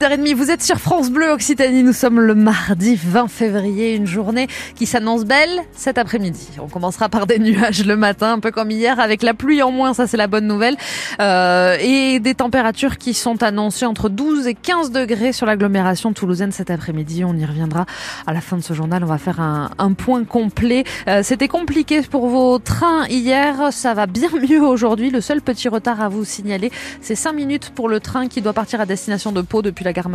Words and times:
h 0.00 0.34
vous 0.34 0.52
êtes 0.52 0.62
sur 0.62 0.76
France 0.78 1.10
Bleu 1.10 1.28
Occitanie, 1.32 1.82
nous 1.82 1.92
sommes 1.92 2.20
le 2.20 2.36
mardi 2.36 2.94
20 2.94 3.26
février, 3.26 3.96
une 3.96 4.06
journée 4.06 4.46
qui 4.76 4.86
s'annonce 4.86 5.24
belle 5.24 5.60
cet 5.72 5.98
après-midi. 5.98 6.50
On 6.62 6.68
commencera 6.68 7.08
par 7.08 7.26
des 7.26 7.40
nuages 7.40 7.84
le 7.84 7.96
matin, 7.96 8.34
un 8.34 8.38
peu 8.38 8.52
comme 8.52 8.70
hier, 8.70 9.00
avec 9.00 9.24
la 9.24 9.34
pluie 9.34 9.60
en 9.60 9.72
moins, 9.72 9.94
ça 9.94 10.06
c'est 10.06 10.16
la 10.16 10.28
bonne 10.28 10.46
nouvelle, 10.46 10.76
euh, 11.20 11.76
et 11.80 12.20
des 12.20 12.36
températures 12.36 12.96
qui 12.96 13.12
sont 13.12 13.42
annoncées 13.42 13.86
entre 13.86 14.08
12 14.08 14.46
et 14.46 14.54
15 14.54 14.92
degrés 14.92 15.32
sur 15.32 15.46
l'agglomération 15.46 16.12
toulousaine 16.12 16.52
cet 16.52 16.70
après-midi. 16.70 17.24
On 17.24 17.34
y 17.34 17.44
reviendra 17.44 17.84
à 18.24 18.32
la 18.32 18.40
fin 18.40 18.56
de 18.56 18.62
ce 18.62 18.74
journal, 18.74 19.02
on 19.02 19.08
va 19.08 19.18
faire 19.18 19.40
un, 19.40 19.70
un 19.78 19.94
point 19.94 20.22
complet. 20.22 20.84
Euh, 21.08 21.24
C'était 21.24 21.48
compliqué 21.48 22.02
pour 22.02 22.28
vos 22.28 22.60
trains 22.60 23.08
hier, 23.08 23.72
ça 23.72 23.94
va 23.94 24.06
bien 24.06 24.30
mieux 24.48 24.62
aujourd'hui. 24.62 25.10
Le 25.10 25.20
seul 25.20 25.40
petit 25.40 25.68
retard 25.68 26.00
à 26.00 26.08
vous 26.08 26.24
signaler, 26.24 26.70
c'est 27.00 27.16
5 27.16 27.32
minutes 27.32 27.72
pour 27.74 27.88
le 27.88 27.98
train 27.98 28.28
qui 28.28 28.42
doit 28.42 28.52
partir 28.52 28.80
à 28.80 28.86
destination 28.86 29.32
de 29.32 29.40
Pau 29.40 29.60
depuis 29.60 29.87
la 29.88 29.94
gare 29.94 30.10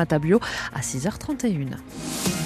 à 0.73 0.81
6h31. 0.81 2.42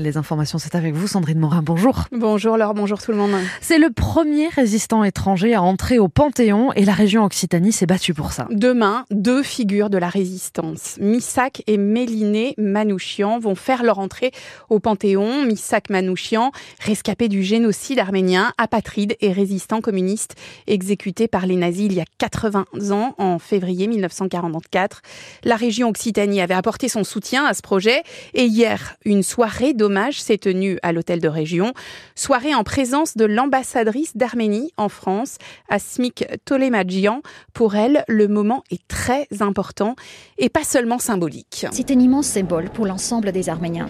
Les 0.00 0.16
informations, 0.16 0.58
c'est 0.58 0.76
avec 0.76 0.94
vous, 0.94 1.08
Sandrine 1.08 1.40
Morin. 1.40 1.60
Bonjour. 1.60 2.04
Bonjour 2.12 2.56
Laure, 2.56 2.74
bonjour 2.74 3.02
tout 3.02 3.10
le 3.10 3.16
monde. 3.16 3.32
C'est 3.60 3.78
le 3.78 3.90
premier 3.90 4.46
résistant 4.48 5.02
étranger 5.02 5.54
à 5.54 5.62
entrer 5.62 5.98
au 5.98 6.06
Panthéon 6.06 6.72
et 6.74 6.84
la 6.84 6.92
région 6.92 7.24
Occitanie 7.24 7.72
s'est 7.72 7.86
battue 7.86 8.14
pour 8.14 8.30
ça. 8.30 8.46
Demain, 8.50 9.06
deux 9.10 9.42
figures 9.42 9.90
de 9.90 9.98
la 9.98 10.08
résistance, 10.08 10.98
Missak 11.00 11.64
et 11.66 11.78
Méliné 11.78 12.54
Manouchian, 12.58 13.40
vont 13.40 13.56
faire 13.56 13.82
leur 13.82 13.98
entrée 13.98 14.30
au 14.68 14.78
Panthéon. 14.78 15.44
Missak 15.44 15.90
Manouchian, 15.90 16.52
rescapé 16.78 17.28
du 17.28 17.42
génocide 17.42 17.98
arménien, 17.98 18.52
apatride 18.56 19.16
et 19.20 19.32
résistant 19.32 19.80
communiste, 19.80 20.36
exécuté 20.68 21.26
par 21.26 21.44
les 21.44 21.56
nazis 21.56 21.86
il 21.86 21.94
y 21.94 22.00
a 22.00 22.06
80 22.18 22.66
ans, 22.92 23.14
en 23.18 23.40
février 23.40 23.88
1944. 23.88 25.02
La 25.42 25.56
région 25.56 25.88
Occitanie 25.88 26.40
avait 26.40 26.54
apporté 26.54 26.88
son 26.88 27.02
soutien 27.02 27.44
à 27.46 27.54
ce 27.54 27.62
projet 27.62 28.02
et 28.34 28.44
hier, 28.44 28.94
une 29.04 29.24
soirée 29.24 29.74
de 29.74 29.87
hommage 29.88 30.20
s'est 30.20 30.36
tenu 30.36 30.78
à 30.82 30.92
l'hôtel 30.92 31.18
de 31.20 31.28
région. 31.28 31.72
Soirée 32.14 32.54
en 32.54 32.62
présence 32.62 33.16
de 33.16 33.24
l'ambassadrice 33.24 34.16
d'Arménie 34.16 34.70
en 34.76 34.90
France, 34.90 35.38
Asmik 35.70 36.26
Tolemadjian. 36.44 37.22
Pour 37.54 37.74
elle, 37.74 38.04
le 38.06 38.28
moment 38.28 38.64
est 38.70 38.86
très 38.86 39.26
important 39.40 39.96
et 40.36 40.50
pas 40.50 40.64
seulement 40.64 40.98
symbolique. 40.98 41.66
C'est 41.72 41.90
un 41.90 41.98
immense 41.98 42.26
symbole 42.26 42.68
pour 42.68 42.84
l'ensemble 42.84 43.32
des 43.32 43.48
Arméniens 43.48 43.88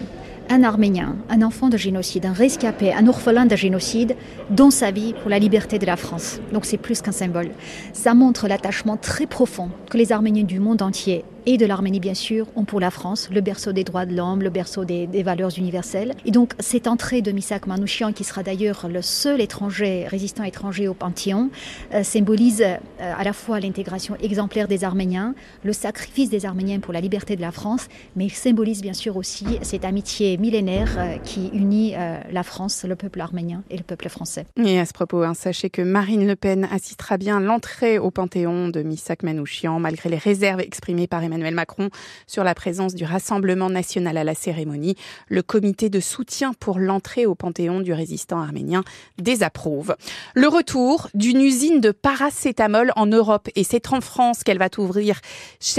un 0.51 0.63
Arménien, 0.63 1.15
un 1.29 1.43
enfant 1.43 1.69
de 1.69 1.77
génocide, 1.77 2.25
un 2.25 2.33
rescapé, 2.33 2.91
un 2.91 3.07
orphelin 3.07 3.45
de 3.45 3.55
génocide, 3.55 4.15
dont 4.49 4.71
sa 4.71 4.89
vie 4.89 5.13
pour 5.13 5.29
la 5.29 5.37
liberté 5.37 5.77
de 5.77 5.85
la 5.85 5.95
France. 5.95 6.39
Donc 6.51 6.65
c'est 6.65 6.77
plus 6.77 7.01
qu'un 7.01 7.11
symbole. 7.11 7.51
Ça 7.93 8.15
montre 8.15 8.47
l'attachement 8.47 8.97
très 8.97 9.27
profond 9.27 9.69
que 9.91 9.97
les 9.97 10.11
Arméniens 10.11 10.43
du 10.43 10.59
monde 10.59 10.81
entier 10.81 11.23
et 11.49 11.57
de 11.57 11.65
l'Arménie 11.65 11.99
bien 11.99 12.13
sûr 12.13 12.45
ont 12.55 12.63
pour 12.63 12.79
la 12.79 12.91
France, 12.91 13.27
le 13.33 13.41
berceau 13.41 13.71
des 13.71 13.83
droits 13.83 14.05
de 14.05 14.15
l'homme, 14.15 14.43
le 14.43 14.51
berceau 14.51 14.85
des, 14.85 15.07
valeurs 15.23 15.57
universelles. 15.57 16.13
Et 16.23 16.29
donc 16.29 16.53
cette 16.59 16.85
entrée 16.85 17.23
de 17.23 17.31
Misak 17.31 17.65
Manouchian, 17.65 18.13
qui 18.13 18.23
sera 18.23 18.43
d'ailleurs 18.43 18.87
le 18.87 19.01
seul 19.01 19.41
étranger, 19.41 20.05
résistant 20.07 20.43
étranger 20.43 20.87
au 20.87 20.93
Panthéon, 20.93 21.49
euh, 21.95 22.03
symbolise 22.03 22.61
euh, 22.61 22.77
à 22.99 23.23
la 23.23 23.33
fois 23.33 23.59
l'intégration 23.59 24.15
exemplaire 24.21 24.67
des 24.67 24.83
Arméniens, 24.83 25.33
le 25.63 25.73
sacrifice 25.73 26.29
des 26.29 26.45
Arméniens 26.45 26.81
pour 26.81 26.93
la 26.93 27.01
liberté 27.01 27.35
de 27.35 27.41
la 27.41 27.51
France, 27.51 27.87
mais 28.15 28.25
il 28.25 28.31
symbolise 28.31 28.83
bien 28.83 28.93
sûr 28.93 29.17
aussi 29.17 29.47
cette 29.63 29.85
amitié 29.85 30.37
millénaire 30.37 30.97
euh, 30.99 31.17
qui 31.23 31.49
unit 31.53 31.95
la 32.31 32.43
France, 32.43 32.85
le 32.87 32.95
peuple 32.95 33.21
arménien 33.21 33.63
et 33.71 33.77
le 33.77 33.83
peuple 33.83 34.07
français. 34.09 34.45
Et 34.63 34.79
à 34.79 34.85
ce 34.85 34.93
propos, 34.93 35.23
hein, 35.23 35.33
sachez 35.33 35.71
que 35.71 35.81
Marine 35.81 36.27
Le 36.27 36.35
Pen 36.35 36.67
assistera 36.71 37.17
bien 37.17 37.39
l'entrée 37.39 37.97
au 37.97 38.11
Panthéon 38.11 38.67
de 38.67 38.83
Misak 38.83 39.23
Manouchian, 39.23 39.79
malgré 39.79 40.09
les 40.09 40.17
réserves 40.17 40.59
exprimées 40.59 41.07
par 41.07 41.23
Emmanuel 41.23 41.38
Macron 41.51 41.89
sur 42.27 42.43
la 42.43 42.53
présence 42.53 42.95
du 42.95 43.05
Rassemblement 43.05 43.69
national 43.69 44.17
à 44.17 44.23
la 44.23 44.35
cérémonie. 44.35 44.95
Le 45.27 45.41
comité 45.41 45.89
de 45.89 45.99
soutien 45.99 46.53
pour 46.53 46.79
l'entrée 46.79 47.25
au 47.25 47.35
Panthéon 47.35 47.81
du 47.81 47.93
résistant 47.93 48.39
arménien 48.39 48.83
désapprouve. 49.17 49.95
Le 50.35 50.47
retour 50.47 51.09
d'une 51.13 51.41
usine 51.41 51.81
de 51.81 51.91
paracétamol 51.91 52.91
en 52.95 53.05
Europe, 53.05 53.49
et 53.55 53.63
c'est 53.63 53.91
en 53.93 54.01
France 54.01 54.43
qu'elle 54.43 54.57
va 54.57 54.69
ouvrir, 54.77 55.19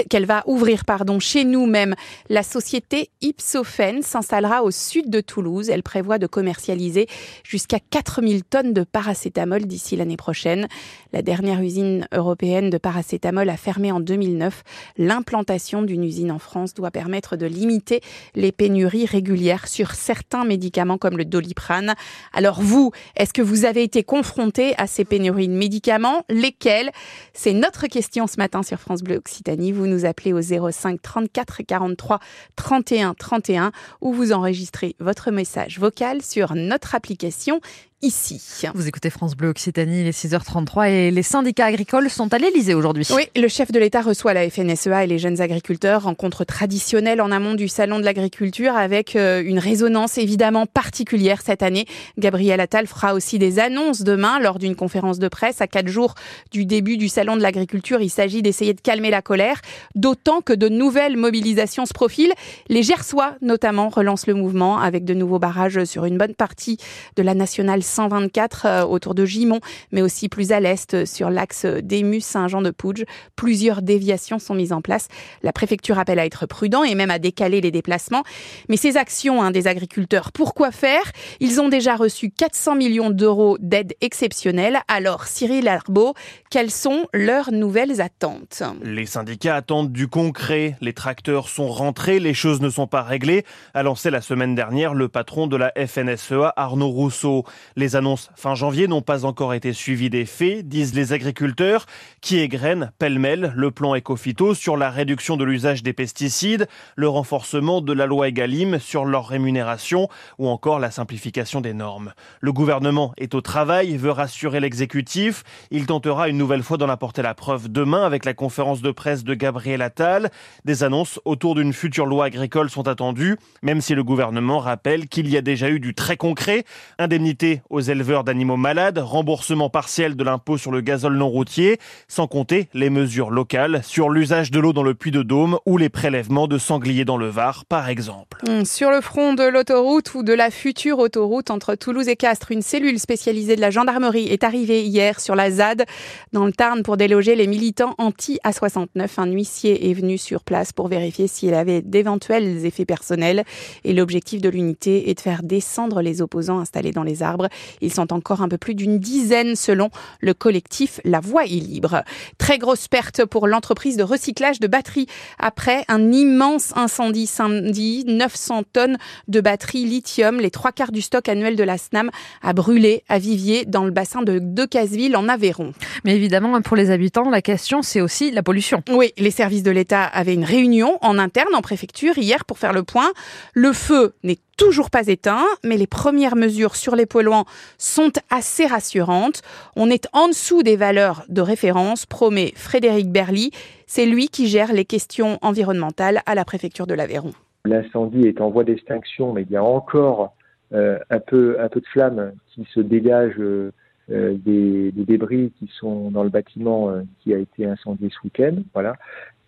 qu'elle 0.09 0.27
va 0.27 0.43
ouvrir 0.47 0.85
pardon, 0.85 1.21
chez 1.21 1.45
nous 1.45 1.67
même. 1.67 1.95
La 2.29 2.43
société 2.43 3.11
Ipsophène 3.21 4.03
s'installera 4.03 4.63
au 4.63 4.71
sud 4.71 5.11
de 5.11 5.21
Toulouse. 5.21 5.71
Elle 5.71 5.83
prévoit 5.83 6.19
de 6.19 6.27
commercialiser 6.27 7.07
jusqu'à 7.45 7.79
4000 7.79 8.45
tonnes 8.45 8.73
de 8.73 8.85
paracétamol 8.85 9.67
d'ici 9.67 9.97
l'année 9.97 10.17
prochaine. 10.17 10.69
La 11.13 11.23
dernière 11.23 11.61
usine 11.61 12.07
européenne 12.13 12.71
de 12.71 12.79
paracétamol 12.79 13.49
a 13.49 13.57
fermé 13.57 13.93
en 13.93 14.01
2009. 14.01 14.63
L'implantation 14.97 15.40
d'une 15.83 16.05
usine 16.05 16.33
en 16.33 16.39
France 16.39 16.75
doit 16.75 16.91
permettre 16.91 17.37
de 17.37 17.47
limiter 17.47 18.01
les 18.35 18.53
pénuries 18.53 19.07
régulières 19.07 19.69
sur 19.69 19.93
certains 19.93 20.45
médicaments 20.45 20.99
comme 20.99 21.17
le 21.17 21.25
doliprane. 21.25 21.95
Alors 22.33 22.61
vous, 22.61 22.93
est-ce 23.17 23.33
que 23.33 23.43
vous 23.43 23.65
avez 23.65 23.83
été 23.83 24.03
confronté 24.03 24.75
à 24.79 24.87
ces 24.87 25.05
pénuries 25.05 25.49
de 25.49 25.55
médicaments? 25.55 26.25
Lesquels 26.29 26.91
C'est 27.33 27.53
notre 27.53 27.87
question 27.87 28.27
ce 28.27 28.37
matin 28.37 28.63
sur 28.63 28.79
France 28.79 29.03
Bleu 29.03 29.17
Occitanie. 29.17 29.73
Vous 29.73 29.87
nous 29.87 30.05
appelez 30.05 30.33
au 30.33 30.41
05 30.41 31.01
34 31.03 31.63
43 31.63 32.21
31 32.57 33.15
31 33.15 33.73
ou 34.01 34.13
vous 34.13 34.33
enregistrez 34.33 34.97
votre 35.01 35.31
message 35.31 35.79
vocal 35.79 36.23
sur 36.23 36.55
notre 36.55 36.95
application 36.95 37.61
ici. 38.03 38.41
Vous 38.75 38.89
écoutez 38.89 39.11
France 39.11 39.37
Bleu 39.37 39.49
Occitanie, 39.49 40.01
il 40.01 40.07
est 40.07 40.19
6h33 40.19 40.89
et 40.89 41.11
les 41.11 41.23
syndicats 41.23 41.67
agricoles 41.67 42.09
sont 42.09 42.33
à 42.33 42.39
l'Elysée 42.39 42.73
aujourd'hui. 42.73 43.07
Oui, 43.15 43.29
le 43.37 43.49
chef 43.49 43.73
de 43.73 43.79
l'État 43.79 44.01
reçoit 44.01 44.33
la 44.33 44.49
FNSEA 44.49 45.05
et 45.05 45.07
les 45.07 45.19
jeunes 45.19 45.41
agriculteurs, 45.41 46.05
rencontre 46.05 46.45
traditionnelle 46.45 47.21
en 47.21 47.31
amont 47.31 47.55
du 47.55 47.69
Salon 47.69 47.99
de 47.99 48.05
l'agriculture 48.05 48.75
avec 48.75 49.17
euh, 49.17 49.43
une 49.45 49.59
résonance 49.59 50.17
évidemment 50.17 50.65
particulière 50.65 51.43
cette 51.43 51.63
année. 51.63 51.85
Gabriel 52.19 52.61
Attal 52.61 52.87
fera 52.87 53.13
aussi 53.13 53.39
des 53.39 53.59
annonces 53.59 54.01
demain 54.01 54.41
lors 54.41 54.59
d'une 54.59 54.77
conférence 54.77 55.19
de 55.19 55.29
presse 55.29 55.61
à 55.61 55.67
quatre 55.67 55.89
jours 55.89 56.15
du 56.53 56.65
début 56.65 56.97
du 56.97 57.09
Salon 57.09 57.37
de 57.37 57.43
l'agriculture. 57.43 58.01
Il 58.01 58.11
s'agit 58.11 58.41
d'essayer 58.41 58.73
de 58.73 58.81
calmer 58.81 59.11
la 59.11 59.21
colère, 59.21 59.61
d'autant 59.95 60.41
que 60.41 60.55
de 60.55 60.69
nouvelles 60.69 61.19
mobilisations 61.19 61.85
se 61.85 61.93
profilent. 61.93 62.33
Les 62.69 62.83
Gersois 62.83 63.35
notamment 63.43 63.91
relancent 63.91 64.27
le 64.27 64.35
mouvement 64.35 64.79
avec 64.79 65.05
de 65.05 65.13
nouveaux 65.13 65.39
barrages 65.39 65.85
sur 65.85 66.07
une 66.07 66.17
bonne 66.17 66.35
partie 66.35 66.79
de 67.17 67.23
la 67.23 67.35
nationale 67.35 67.83
124 67.91 68.67
euh, 68.67 68.85
autour 68.85 69.15
de 69.15 69.27
Gimont, 69.27 69.61
mais 69.93 70.03
aussi 70.03 70.29
plus 70.29 70.53
à 70.53 70.61
l'est 70.61 70.95
euh, 70.95 71.07
sur 71.07 71.31
l'axe 71.31 71.67
d'Émus-Saint-Jean-de-Pouge. 71.67 73.05
Plusieurs 73.37 73.83
déviations 73.83 74.39
sont 74.39 74.55
mises 74.55 74.73
en 74.73 74.81
place. 74.81 75.09
La 75.43 75.53
préfecture 75.53 75.99
appelle 75.99 76.19
à 76.19 76.27
être 76.27 76.47
prudent 76.47 76.85
et 76.85 76.95
même 76.95 77.11
à 77.11 77.19
décaler 77.19 77.61
les 77.61 77.71
déplacements. 77.71 78.23
Mais 78.69 78.77
ces 78.77 78.97
actions 78.97 79.43
hein, 79.43 79.51
des 79.51 79.67
agriculteurs, 79.67 80.33
pourquoi 80.33 80.71
faire? 80.71 81.03
Ils 81.41 81.61
ont 81.61 81.69
déjà 81.69 81.97
reçu 81.97 82.31
400 82.31 82.77
millions 82.77 83.11
d'euros 83.11 83.57
d'aide 83.61 83.95
exceptionnelle. 84.01 84.81
Alors, 84.89 85.27
Cyril 85.27 85.69
Arbault, 85.69 86.15
quelles 86.51 86.71
sont 86.71 87.07
leurs 87.13 87.53
nouvelles 87.53 88.01
attentes? 88.01 88.63
Les 88.83 89.07
syndicats 89.07 89.57
attendent 89.57 89.93
du 89.93 90.09
concret. 90.09 90.77
Les 90.81 90.93
tracteurs 90.93 91.49
sont 91.49 91.69
rentrés, 91.69 92.21
les 92.21 92.35
choses 92.35 92.61
ne 92.61 92.71
sont 92.71 92.87
pas 92.87 93.03
réglées, 93.03 93.45
a 93.75 93.83
lancé 93.83 94.11
la 94.11 94.21
semaine 94.21 94.55
dernière 94.55 94.95
le 94.95 95.09
patron 95.09 95.47
de 95.47 95.57
la 95.57 95.73
FNSEA, 95.77 96.53
Arnaud 96.57 96.89
Rousseau. 96.89 97.45
Les 97.81 97.97
annonces 97.97 98.29
fin 98.37 98.55
janvier 98.55 98.89
n'ont 98.89 99.01
pas 99.01 99.25
encore 99.25 99.55
été 99.55 99.73
suivies 99.73 100.11
des 100.11 100.27
faits, 100.27 100.69
disent 100.69 100.95
les 100.95 101.15
agriculteurs, 101.15 101.87
qui 102.21 102.39
égrènent 102.39 102.93
pêle-mêle 102.99 103.55
le 103.57 103.71
plan 103.71 103.97
Ecofito 103.97 104.53
sur 104.53 104.77
la 104.77 104.91
réduction 104.91 105.39
de 105.39 105.45
l'usage 105.45 105.83
des 105.83 105.95
pesticides, 105.95 106.69
le 106.95 107.09
renforcement 107.09 107.81
de 107.81 107.95
la 107.95 108.05
loi 108.05 108.29
Egalim 108.29 108.79
sur 108.81 109.07
leur 109.07 109.27
rémunération 109.27 110.11
ou 110.37 110.49
encore 110.49 110.79
la 110.79 110.91
simplification 110.91 111.63
des 111.63 111.73
normes. 111.73 112.13
Le 112.43 112.53
gouvernement 112.53 113.15
est 113.17 113.35
au 113.35 113.41
travail, 113.41 113.97
veut 113.97 114.11
rassurer 114.11 114.61
l'exécutif. 114.61 115.43
Il 115.71 115.87
tentera 115.87 116.29
une 116.29 116.37
nouvelle 116.37 116.63
fois 116.63 116.77
d'en 116.77 116.91
apporter 116.91 117.23
la 117.23 117.33
preuve 117.33 117.73
demain 117.73 118.05
avec 118.05 118.27
la 118.27 118.35
conférence 118.35 118.83
de 118.83 118.91
presse 118.91 119.25
de 119.25 119.33
Gabriel 119.33 119.81
Attal. 119.81 120.31
Des 120.67 120.85
annonces 120.85 121.19
autour 121.25 121.55
d'une 121.55 121.73
future 121.73 122.05
loi 122.05 122.27
agricole 122.27 122.69
sont 122.69 122.89
attendues, 122.89 123.39
même 123.63 123.81
si 123.81 123.95
le 123.95 124.05
gouvernement 124.05 124.59
rappelle 124.59 125.09
qu'il 125.09 125.31
y 125.31 125.39
a 125.39 125.41
déjà 125.41 125.71
eu 125.71 125.81
du 125.81 125.95
très 125.95 126.19
concret, 126.19 126.65
indemnité 126.99 127.63
aux 127.71 127.81
éleveurs 127.81 128.25
d'animaux 128.25 128.57
malades, 128.57 128.99
remboursement 128.99 129.71
partiel 129.71 130.17
de 130.17 130.25
l'impôt 130.25 130.59
sur 130.59 130.73
le 130.73 130.81
gazole 130.81 131.17
non 131.17 131.29
routier, 131.29 131.79
sans 132.09 132.27
compter 132.27 132.69
les 132.75 132.91
mesures 132.91 133.31
locales 133.31 133.81
sur 133.85 134.11
l'usage 134.11 134.51
de 134.51 134.59
l'eau 134.59 134.73
dans 134.73 134.83
le 134.83 134.95
puits 134.95 135.13
de 135.13 135.23
Dôme 135.23 135.59
ou 135.67 135.79
les 135.79 135.89
prélèvements 135.89 136.49
de 136.49 136.59
sangliers 136.59 137.05
dans 137.05 137.17
le 137.17 137.29
Var, 137.29 137.65
par 137.65 137.89
exemple. 137.89 138.39
Mmh, 138.49 138.65
sur 138.65 138.91
le 138.91 139.01
front 139.01 139.35
de 139.35 139.45
l'autoroute 139.45 140.15
ou 140.15 140.23
de 140.23 140.33
la 140.33 140.51
future 140.51 140.99
autoroute 140.99 141.51
entre 141.51 141.77
Toulouse 141.77 142.09
et 142.09 142.17
Castres, 142.17 142.51
une 142.51 142.63
cellule 142.63 142.99
spécialisée 142.99 143.55
de 143.55 143.61
la 143.61 143.71
gendarmerie 143.71 144.29
est 144.29 144.45
arrivée 144.45 144.83
hier 144.83 145.21
sur 145.21 145.37
la 145.37 145.51
ZAD 145.51 145.85
dans 146.33 146.47
le 146.47 146.53
Tarn 146.53 146.83
pour 146.83 146.97
déloger 146.97 147.37
les 147.37 147.47
militants 147.47 147.95
anti-A69. 147.99 149.09
Un 149.19 149.27
huissier 149.27 149.91
est 149.91 149.95
venu 149.95 150.19
sur 150.19 150.43
place 150.43 150.73
pour 150.73 150.89
vérifier 150.89 151.29
s'il 151.29 151.55
avait 151.55 151.83
d'éventuels 151.83 152.67
effets 152.67 152.85
personnels 152.85 153.45
et 153.85 153.93
l'objectif 153.93 154.41
de 154.41 154.49
l'unité 154.49 155.11
est 155.11 155.15
de 155.15 155.21
faire 155.21 155.43
descendre 155.43 156.03
les 156.03 156.23
opposants 156.23 156.59
installés 156.59 156.93
dans 156.93 157.05
les 157.05 157.23
arbres. 157.23 157.49
Ils 157.81 157.93
sont 157.93 158.13
encore 158.13 158.43
un 158.43 158.49
peu 158.49 158.59
plus 158.59 158.75
d'une 158.75 158.99
dizaine 158.99 159.57
selon 159.57 159.91
le 160.21 160.35
collectif 160.35 161.01
La 161.05 161.21
Voie 161.21 161.45
est 161.45 161.61
libre. 161.61 162.03
Très 162.39 162.59
grosse 162.59 162.89
perte 162.89 163.25
pour 163.25 163.47
l'entreprise 163.47 163.97
de 163.97 164.03
recyclage 164.03 164.61
de 164.61 164.67
batteries 164.67 165.07
après 165.39 165.85
un 165.89 166.13
immense 166.13 166.73
incendie 166.77 167.27
samedi. 167.27 168.05
900 168.07 168.65
tonnes 168.73 168.99
de 169.29 169.41
batteries 169.41 169.85
lithium, 169.85 170.41
les 170.41 170.51
trois 170.51 170.73
quarts 170.73 170.93
du 170.93 171.01
stock 171.01 171.29
annuel 171.29 171.57
de 171.57 171.65
la 171.65 171.79
SNAM, 171.79 172.11
a 172.43 172.53
brûlé 172.53 173.05
à 173.09 173.19
Vivier 173.19 173.65
dans 173.65 173.85
le 173.85 173.91
bassin 173.91 174.23
de 174.23 174.39
Decazeville 174.39 175.17
en 175.17 175.29
Aveyron. 175.29 175.73
Mais 176.05 176.15
évidemment, 176.17 176.61
pour 176.63 176.77
les 176.77 176.91
habitants, 176.91 177.31
la 177.31 177.43
question, 177.43 177.83
c'est 177.83 178.01
aussi 178.01 178.31
la 178.31 178.43
pollution. 178.43 178.83
Oui, 178.91 179.13
les 179.19 179.31
services 179.31 179.63
de 179.63 179.71
l'État 179.71 180.05
avaient 180.05 180.35
une 180.35 180.45
réunion 180.45 180.99
en 181.03 181.19
interne 181.19 181.55
en 181.55 181.63
préfecture 181.63 182.19
hier 182.19 182.45
pour 182.45 182.59
faire 182.59 182.73
le 182.73 182.83
point. 182.83 183.11
Le 183.55 183.73
feu 183.73 184.15
n'est 184.23 184.39
toujours 184.61 184.91
pas 184.91 185.07
éteint, 185.07 185.47
mais 185.65 185.79
les 185.79 185.87
premières 185.87 186.37
mesures 186.37 186.77
sur 186.77 186.95
les 186.95 187.07
polluants 187.07 187.47
sont 187.79 188.13
assez 188.29 188.67
rassurantes. 188.67 189.41
On 189.75 189.89
est 189.89 190.07
en 190.13 190.29
dessous 190.29 190.63
des 190.63 190.77
valeurs 190.77 191.25
de 191.31 191.41
référence, 191.41 192.05
promet 192.05 192.53
Frédéric 192.57 193.11
Berly. 193.11 193.53
C'est 193.87 194.05
lui 194.05 194.29
qui 194.29 194.49
gère 194.49 194.75
les 194.75 194.85
questions 194.85 195.39
environnementales 195.41 196.21
à 196.27 196.35
la 196.35 196.45
préfecture 196.45 196.87
de 196.87 196.93
l'Aveyron. 196.93 197.33
L'incendie 197.65 198.27
est 198.27 198.43
en 198.43 198.51
voie 198.51 198.65
d'extinction, 198.65 199.33
mais 199.33 199.43
il 199.45 199.51
y 199.51 199.57
a 199.57 199.65
encore 199.65 200.35
euh, 200.75 200.99
un, 201.09 201.21
peu, 201.21 201.57
de 201.59 201.87
flammes 201.91 202.33
qui 202.49 202.69
se 202.75 202.81
dégagent 202.81 203.39
euh, 203.39 203.73
des, 204.11 204.93
des, 204.93 205.05
débris 205.05 205.53
qui 205.59 205.71
sont 205.79 206.11
dans 206.11 206.23
le 206.23 206.29
bâtiment 206.29 206.91
euh, 206.91 207.01
qui 207.21 207.33
a 207.33 207.39
été 207.39 207.65
incendié 207.65 208.11
ce 208.11 208.19
week-end. 208.25 208.57
Voilà. 208.75 208.97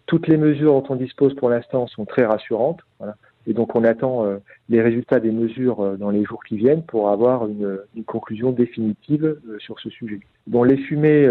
Toutes 0.07 0.27
les 0.27 0.39
mesures 0.39 0.73
dont 0.73 0.95
on 0.95 0.97
dispose 0.97 1.35
pour 1.35 1.51
l'instant 1.51 1.87
sont 1.87 2.07
très 2.07 2.25
rassurantes. 2.25 2.81
Voilà. 2.99 3.15
Et 3.47 3.55
donc 3.55 3.75
on 3.75 3.85
attend 3.85 4.25
euh, 4.25 4.39
les 4.69 4.81
résultats 4.81 5.21
des 5.21 5.33
mesures 5.33 5.81
euh, 5.81 5.97
dans 5.97 6.11
les 6.11 6.25
jours 6.25 6.45
qui 6.45 6.57
viennent 6.57 6.83
pour 6.83 7.09
avoir 7.11 7.47
une, 7.49 7.81
conclusion 8.07 8.53
définitive 8.53 9.25
euh, 9.25 9.59
sur 9.59 9.79
ce 9.81 9.91
sujet. 9.91 10.21
Bon, 10.47 10.63
les 10.63 10.77
fumées 10.77 11.27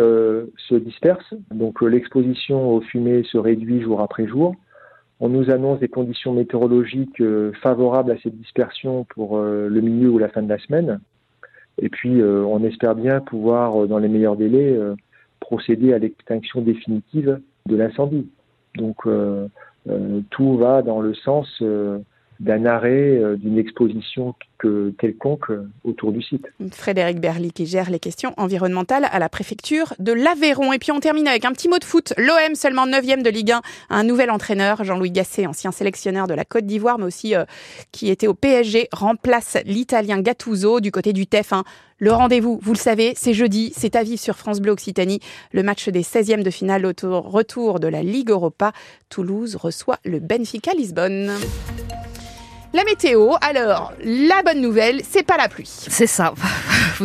se 0.58 0.75
dispersent, 0.75 1.34
donc 1.54 1.81
l'exposition 1.81 2.74
aux 2.74 2.81
fumées 2.81 3.24
se 3.24 3.38
réduit 3.38 3.81
jour 3.81 4.02
après 4.02 4.25
jour. 4.25 4.56
On 5.19 5.28
nous 5.30 5.52
annonce 5.52 5.80
des 5.80 5.90
conditions 5.90 6.34
météorologiques 6.34 7.22
favorables 7.62 8.12
à 8.12 8.18
cette 8.24 8.38
dispersion 8.38 9.04
pour 9.04 9.38
le 9.38 9.81
milieu 9.81 10.10
ou 10.10 10.18
la 10.18 10.30
fin 10.30 10.42
de 10.42 10.48
la 10.50 10.58
semaine. 10.60 11.02
Et 11.78 11.90
puis 11.90 12.24
on 12.24 12.63
espère 12.63 12.96
bien 12.96 13.19
pouvoir, 13.19 13.86
dans 13.88 13.98
les 13.98 14.08
meilleurs 14.08 14.38
délais, 14.38 14.80
procéder 15.42 15.94
à 15.94 16.00
l'extinction 16.00 16.62
définitive 16.62 17.42
de 17.66 17.75
l'incendie. 17.75 18.30
Donc 18.75 19.06
euh, 19.06 19.47
tout 20.29 20.57
va 20.57 20.81
dans 20.81 21.01
le 21.01 21.13
sens 21.13 21.47
euh, 21.62 22.00
d'un 22.41 22.65
arrêt 22.65 22.89
euh, 22.89 23.35
d'une 23.38 23.59
exposition 23.59 24.33
que, 24.57 24.93
quelconque 24.99 25.51
autour 25.83 26.11
du 26.11 26.21
site. 26.21 26.45
Frédéric 26.71 27.19
Berly 27.19 27.51
qui 27.51 27.65
gère 27.65 27.89
les 27.89 27.99
questions 27.99 28.33
environnementales 28.38 29.07
à 29.11 29.19
la 29.19 29.29
préfecture 29.29 29.93
de 29.99 30.11
l'Aveyron. 30.11 30.73
Et 30.73 30.79
puis 30.79 30.91
on 30.91 30.99
termine 30.99 31.27
avec 31.27 31.45
un 31.45 31.51
petit 31.51 31.69
mot 31.69 31.77
de 31.77 31.83
foot. 31.83 32.13
L'OM, 32.17 32.55
seulement 32.55 32.88
9e 32.88 33.21
de 33.21 33.29
Ligue 33.29 33.51
1, 33.51 33.61
un 33.91 34.03
nouvel 34.03 34.31
entraîneur, 34.31 34.83
Jean-Louis 34.83 35.11
Gasset, 35.11 35.45
ancien 35.45 35.71
sélectionneur 35.71 36.27
de 36.27 36.33
la 36.33 36.45
Côte 36.45 36.65
d'Ivoire, 36.65 36.97
mais 36.97 37.05
aussi 37.05 37.33
qui 37.91 38.09
était 38.09 38.27
au 38.27 38.33
PSG, 38.33 38.88
remplace 38.91 39.57
l'Italien 39.65 40.21
Gattuso 40.21 40.79
du 40.79 40.91
côté 40.91 41.13
du 41.13 41.27
TEF. 41.27 41.53
Hein. 41.53 41.63
Le 42.01 42.11
rendez-vous, 42.11 42.59
vous 42.63 42.73
le 42.73 42.79
savez, 42.79 43.13
c'est 43.15 43.35
jeudi, 43.35 43.71
c'est 43.75 43.95
à 43.95 44.01
vivre 44.01 44.19
sur 44.19 44.35
France 44.35 44.59
Bleu 44.59 44.71
Occitanie. 44.71 45.19
Le 45.51 45.61
match 45.61 45.88
des 45.88 46.01
16e 46.01 46.41
de 46.41 46.49
finale 46.49 46.83
au 46.85 47.21
retour 47.21 47.79
de 47.79 47.88
la 47.88 48.01
Ligue 48.01 48.31
Europa. 48.31 48.71
Toulouse 49.09 49.55
reçoit 49.55 49.99
le 50.03 50.19
Benfica 50.19 50.73
Lisbonne. 50.73 51.31
La 52.73 52.85
météo, 52.85 53.33
alors, 53.41 53.91
la 54.01 54.44
bonne 54.44 54.62
nouvelle, 54.62 55.01
c'est 55.09 55.23
pas 55.23 55.35
la 55.35 55.50
pluie. 55.50 55.69
C'est 55.89 56.07
ça. 56.07 56.33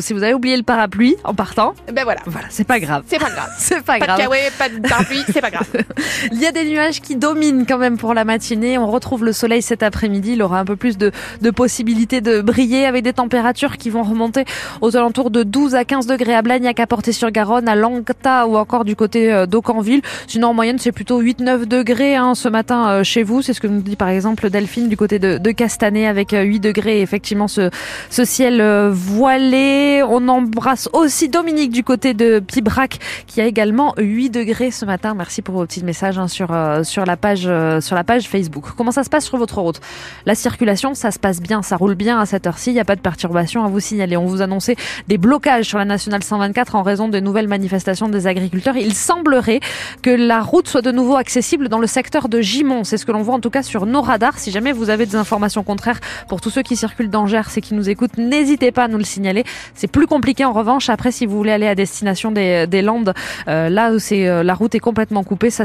Si 0.00 0.12
vous 0.12 0.22
avez 0.22 0.34
oublié 0.34 0.56
le 0.56 0.62
parapluie 0.62 1.16
en 1.24 1.34
partant, 1.34 1.74
ben 1.92 2.04
voilà. 2.04 2.20
Voilà, 2.26 2.48
c'est 2.50 2.66
pas 2.66 2.80
grave. 2.80 3.04
C'est 3.06 3.18
pas 3.18 3.30
grave. 3.30 3.50
c'est 3.58 3.82
pas, 3.84 3.98
pas 3.98 4.06
grave. 4.06 4.18
De 4.18 4.22
kawaii, 4.22 4.50
pas 4.58 4.68
de 4.68 4.78
parapluie, 4.80 5.24
c'est 5.32 5.40
pas 5.40 5.50
grave. 5.50 5.66
Il 6.32 6.40
y 6.40 6.46
a 6.46 6.52
des 6.52 6.64
nuages 6.64 7.00
qui 7.00 7.16
dominent 7.16 7.64
quand 7.66 7.78
même 7.78 7.96
pour 7.96 8.14
la 8.14 8.24
matinée. 8.24 8.78
On 8.78 8.90
retrouve 8.90 9.24
le 9.24 9.32
soleil 9.32 9.62
cet 9.62 9.82
après-midi. 9.82 10.32
Il 10.32 10.42
aura 10.42 10.60
un 10.60 10.64
peu 10.64 10.76
plus 10.76 10.98
de, 10.98 11.12
de 11.40 11.50
possibilités 11.50 12.20
de 12.20 12.40
briller 12.40 12.86
avec 12.86 13.04
des 13.04 13.12
températures 13.12 13.76
qui 13.76 13.90
vont 13.90 14.02
remonter 14.02 14.44
aux 14.80 14.96
alentours 14.96 15.30
de 15.30 15.42
12 15.42 15.74
à 15.74 15.84
15 15.84 16.06
degrés 16.06 16.34
à 16.34 16.42
Blagnac, 16.42 16.80
à 16.80 16.86
Porter-sur-Garonne, 16.86 17.68
à 17.68 17.74
Langta 17.74 18.46
ou 18.46 18.56
encore 18.56 18.84
du 18.84 18.96
côté 18.96 19.32
euh, 19.32 19.46
d'Aucanville. 19.46 20.02
Sinon, 20.26 20.48
en 20.48 20.54
moyenne, 20.54 20.78
c'est 20.78 20.92
plutôt 20.92 21.22
8-9 21.22 21.66
degrés 21.66 22.16
hein, 22.16 22.34
ce 22.34 22.48
matin 22.48 22.88
euh, 22.88 23.04
chez 23.04 23.22
vous. 23.22 23.42
C'est 23.42 23.52
ce 23.52 23.60
que 23.60 23.66
nous 23.66 23.80
dit 23.80 23.96
par 23.96 24.08
exemple 24.08 24.50
Delphine 24.50 24.88
du 24.88 24.96
côté 24.96 25.18
de, 25.18 25.38
de 25.38 25.50
Castanet 25.50 26.06
avec 26.06 26.30
8 26.32 26.36
euh, 26.36 26.58
degrés. 26.58 27.00
Effectivement, 27.00 27.48
ce, 27.48 27.70
ce 28.10 28.24
ciel 28.24 28.62
voilé. 28.90 29.85
On 30.02 30.28
embrasse 30.28 30.88
aussi 30.92 31.28
Dominique 31.28 31.70
du 31.70 31.84
côté 31.84 32.14
de 32.14 32.40
Pibrac 32.40 32.98
qui 33.26 33.40
a 33.40 33.46
également 33.46 33.94
8 33.98 34.30
degrés 34.30 34.70
ce 34.70 34.84
matin. 34.84 35.14
Merci 35.14 35.42
pour 35.42 35.54
vos 35.54 35.66
petits 35.66 35.84
messages 35.84 36.18
hein, 36.18 36.28
sur, 36.28 36.52
euh, 36.52 36.82
sur, 36.82 37.04
la 37.04 37.16
page, 37.16 37.44
euh, 37.46 37.80
sur 37.80 37.94
la 37.94 38.02
page 38.02 38.28
Facebook. 38.28 38.64
Comment 38.76 38.90
ça 38.90 39.04
se 39.04 39.10
passe 39.10 39.26
sur 39.26 39.38
votre 39.38 39.58
route? 39.60 39.80
La 40.24 40.34
circulation, 40.34 40.94
ça 40.94 41.10
se 41.10 41.18
passe 41.18 41.40
bien, 41.40 41.62
ça 41.62 41.76
roule 41.76 41.94
bien 41.94 42.18
à 42.18 42.26
cette 42.26 42.46
heure-ci. 42.46 42.70
Il 42.70 42.74
n'y 42.74 42.80
a 42.80 42.84
pas 42.84 42.96
de 42.96 43.00
perturbation 43.00 43.64
à 43.64 43.68
vous 43.68 43.80
signaler. 43.80 44.16
On 44.16 44.26
vous 44.26 44.42
annonçait 44.42 44.76
des 45.08 45.18
blocages 45.18 45.66
sur 45.66 45.78
la 45.78 45.84
nationale 45.84 46.22
124 46.22 46.74
en 46.74 46.82
raison 46.82 47.08
de 47.08 47.20
nouvelles 47.20 47.48
manifestations 47.48 48.08
des 48.08 48.26
agriculteurs. 48.26 48.76
Il 48.76 48.94
semblerait 48.94 49.60
que 50.02 50.10
la 50.10 50.42
route 50.42 50.68
soit 50.68 50.82
de 50.82 50.90
nouveau 50.90 51.16
accessible 51.16 51.68
dans 51.68 51.78
le 51.78 51.86
secteur 51.86 52.28
de 52.28 52.40
Gimont. 52.40 52.84
C'est 52.84 52.96
ce 52.96 53.06
que 53.06 53.12
l'on 53.12 53.22
voit 53.22 53.34
en 53.34 53.40
tout 53.40 53.50
cas 53.50 53.62
sur 53.62 53.86
nos 53.86 54.02
radars. 54.02 54.38
Si 54.38 54.50
jamais 54.50 54.72
vous 54.72 54.90
avez 54.90 55.06
des 55.06 55.16
informations 55.16 55.62
contraires 55.62 56.00
pour 56.28 56.40
tous 56.40 56.50
ceux 56.50 56.62
qui 56.62 56.76
circulent 56.76 57.10
dans 57.10 57.26
Gers 57.26 57.56
et 57.56 57.60
qui 57.60 57.74
nous 57.74 57.88
écoutent, 57.88 58.16
n'hésitez 58.16 58.72
pas 58.72 58.84
à 58.84 58.88
nous 58.88 58.98
le 58.98 59.04
signaler. 59.04 59.44
C'est 59.76 59.88
plus 59.88 60.06
compliqué 60.06 60.44
en 60.44 60.52
revanche. 60.52 60.88
Après, 60.88 61.12
si 61.12 61.26
vous 61.26 61.36
voulez 61.36 61.52
aller 61.52 61.68
à 61.68 61.74
destination 61.74 62.32
des, 62.32 62.66
des 62.66 62.82
Landes, 62.82 63.14
euh, 63.48 63.68
là 63.68 63.92
où 63.92 63.98
c'est 63.98 64.28
euh, 64.28 64.42
la 64.42 64.54
route 64.54 64.74
est 64.74 64.80
complètement 64.80 65.22
coupée, 65.22 65.50
ça 65.50 65.64